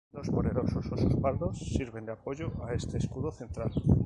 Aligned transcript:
Dos 0.17 0.29
poderosos 0.35 0.83
osos 0.95 1.15
pardos 1.21 1.59
sirven 1.59 2.07
de 2.07 2.11
apoyo 2.17 2.47
a 2.65 2.73
este 2.73 2.97
escudo 2.97 3.31
central. 3.31 3.71